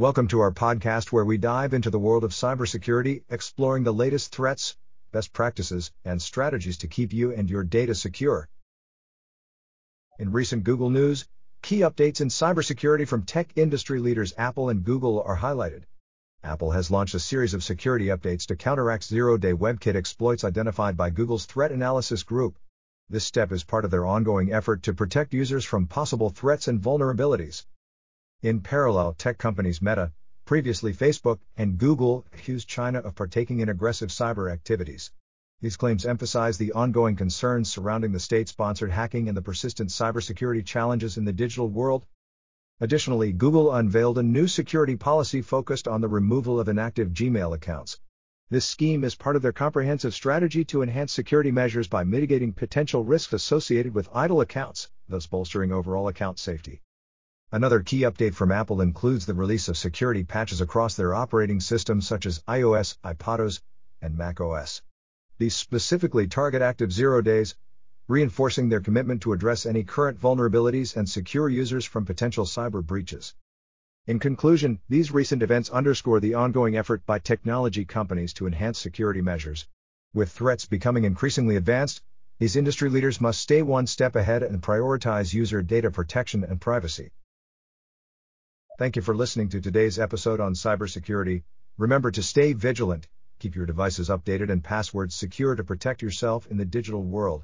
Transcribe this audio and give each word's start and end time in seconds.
Welcome 0.00 0.28
to 0.28 0.38
our 0.38 0.52
podcast 0.52 1.10
where 1.10 1.24
we 1.24 1.38
dive 1.38 1.74
into 1.74 1.90
the 1.90 1.98
world 1.98 2.22
of 2.22 2.30
cybersecurity, 2.30 3.24
exploring 3.28 3.82
the 3.82 3.92
latest 3.92 4.30
threats, 4.30 4.76
best 5.10 5.32
practices, 5.32 5.90
and 6.04 6.22
strategies 6.22 6.78
to 6.78 6.86
keep 6.86 7.12
you 7.12 7.32
and 7.32 7.50
your 7.50 7.64
data 7.64 7.96
secure. 7.96 8.48
In 10.20 10.30
recent 10.30 10.62
Google 10.62 10.88
news, 10.88 11.26
key 11.62 11.80
updates 11.80 12.20
in 12.20 12.28
cybersecurity 12.28 13.08
from 13.08 13.24
tech 13.24 13.50
industry 13.56 13.98
leaders 13.98 14.32
Apple 14.38 14.68
and 14.68 14.84
Google 14.84 15.20
are 15.20 15.36
highlighted. 15.36 15.82
Apple 16.44 16.70
has 16.70 16.92
launched 16.92 17.16
a 17.16 17.18
series 17.18 17.52
of 17.52 17.64
security 17.64 18.06
updates 18.06 18.46
to 18.46 18.54
counteract 18.54 19.02
zero 19.02 19.36
day 19.36 19.52
WebKit 19.52 19.96
exploits 19.96 20.44
identified 20.44 20.96
by 20.96 21.10
Google's 21.10 21.46
Threat 21.46 21.72
Analysis 21.72 22.22
Group. 22.22 22.56
This 23.10 23.24
step 23.24 23.50
is 23.50 23.64
part 23.64 23.84
of 23.84 23.90
their 23.90 24.06
ongoing 24.06 24.52
effort 24.52 24.84
to 24.84 24.94
protect 24.94 25.34
users 25.34 25.64
from 25.64 25.88
possible 25.88 26.30
threats 26.30 26.68
and 26.68 26.80
vulnerabilities. 26.80 27.64
In 28.40 28.60
parallel, 28.60 29.14
tech 29.14 29.36
companies 29.36 29.82
Meta, 29.82 30.12
previously 30.44 30.94
Facebook, 30.94 31.40
and 31.56 31.76
Google 31.76 32.24
accused 32.32 32.68
China 32.68 33.00
of 33.00 33.16
partaking 33.16 33.58
in 33.58 33.68
aggressive 33.68 34.10
cyber 34.10 34.48
activities. 34.48 35.10
These 35.60 35.76
claims 35.76 36.06
emphasize 36.06 36.56
the 36.56 36.70
ongoing 36.70 37.16
concerns 37.16 37.68
surrounding 37.68 38.12
the 38.12 38.20
state 38.20 38.48
sponsored 38.48 38.92
hacking 38.92 39.26
and 39.26 39.36
the 39.36 39.42
persistent 39.42 39.90
cybersecurity 39.90 40.64
challenges 40.64 41.16
in 41.16 41.24
the 41.24 41.32
digital 41.32 41.68
world. 41.68 42.06
Additionally, 42.78 43.32
Google 43.32 43.74
unveiled 43.74 44.18
a 44.18 44.22
new 44.22 44.46
security 44.46 44.94
policy 44.94 45.42
focused 45.42 45.88
on 45.88 46.00
the 46.00 46.06
removal 46.06 46.60
of 46.60 46.68
inactive 46.68 47.08
Gmail 47.08 47.56
accounts. 47.56 47.98
This 48.50 48.64
scheme 48.64 49.02
is 49.02 49.16
part 49.16 49.34
of 49.34 49.42
their 49.42 49.52
comprehensive 49.52 50.14
strategy 50.14 50.64
to 50.66 50.82
enhance 50.82 51.12
security 51.12 51.50
measures 51.50 51.88
by 51.88 52.04
mitigating 52.04 52.52
potential 52.52 53.02
risks 53.02 53.32
associated 53.32 53.96
with 53.96 54.08
idle 54.14 54.40
accounts, 54.42 54.88
thus 55.08 55.26
bolstering 55.26 55.72
overall 55.72 56.06
account 56.06 56.38
safety. 56.38 56.82
Another 57.50 57.80
key 57.80 58.00
update 58.00 58.34
from 58.34 58.52
Apple 58.52 58.82
includes 58.82 59.24
the 59.24 59.32
release 59.32 59.68
of 59.68 59.78
security 59.78 60.22
patches 60.22 60.60
across 60.60 60.96
their 60.96 61.14
operating 61.14 61.60
systems 61.60 62.06
such 62.06 62.26
as 62.26 62.40
iOS, 62.46 62.98
iPadOS, 63.02 63.62
and 64.02 64.18
macOS. 64.18 64.82
These 65.38 65.56
specifically 65.56 66.26
target 66.26 66.60
active 66.60 66.92
zero 66.92 67.22
days, 67.22 67.56
reinforcing 68.06 68.68
their 68.68 68.82
commitment 68.82 69.22
to 69.22 69.32
address 69.32 69.64
any 69.64 69.82
current 69.82 70.20
vulnerabilities 70.20 70.94
and 70.94 71.08
secure 71.08 71.48
users 71.48 71.86
from 71.86 72.04
potential 72.04 72.44
cyber 72.44 72.84
breaches. 72.84 73.34
In 74.06 74.18
conclusion, 74.18 74.80
these 74.90 75.10
recent 75.10 75.42
events 75.42 75.70
underscore 75.70 76.20
the 76.20 76.34
ongoing 76.34 76.76
effort 76.76 77.06
by 77.06 77.18
technology 77.18 77.86
companies 77.86 78.34
to 78.34 78.46
enhance 78.46 78.78
security 78.78 79.22
measures. 79.22 79.66
With 80.12 80.30
threats 80.30 80.66
becoming 80.66 81.04
increasingly 81.04 81.56
advanced, 81.56 82.02
these 82.38 82.56
industry 82.56 82.90
leaders 82.90 83.22
must 83.22 83.40
stay 83.40 83.62
one 83.62 83.86
step 83.86 84.16
ahead 84.16 84.42
and 84.42 84.60
prioritize 84.60 85.32
user 85.32 85.62
data 85.62 85.90
protection 85.90 86.44
and 86.44 86.60
privacy. 86.60 87.10
Thank 88.78 88.94
you 88.94 89.02
for 89.02 89.16
listening 89.16 89.48
to 89.48 89.60
today's 89.60 89.98
episode 89.98 90.38
on 90.38 90.54
cybersecurity. 90.54 91.42
Remember 91.78 92.12
to 92.12 92.22
stay 92.22 92.52
vigilant, 92.52 93.08
keep 93.40 93.56
your 93.56 93.66
devices 93.66 94.08
updated 94.08 94.50
and 94.50 94.62
passwords 94.62 95.16
secure 95.16 95.56
to 95.56 95.64
protect 95.64 96.00
yourself 96.00 96.46
in 96.46 96.58
the 96.58 96.64
digital 96.64 97.02
world. 97.02 97.42